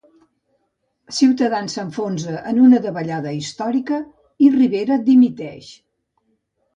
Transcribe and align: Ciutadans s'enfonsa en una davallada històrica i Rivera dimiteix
Ciutadans 1.17 1.75
s'enfonsa 1.77 2.39
en 2.51 2.61
una 2.67 2.79
davallada 2.85 3.33
històrica 3.41 3.99
i 4.47 4.49
Rivera 4.57 4.97
dimiteix 5.11 5.69